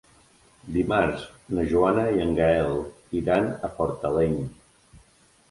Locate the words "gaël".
2.39-2.73